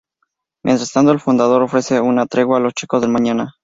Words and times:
Mientras 0.65 0.91
tanto, 0.91 1.11
el 1.11 1.19
Fundador 1.19 1.61
ofrece 1.61 2.01
una 2.01 2.25
tregua 2.25 2.57
a 2.57 2.59
los 2.59 2.73
Chicos 2.73 3.01
del 3.01 3.11
mañana. 3.11 3.53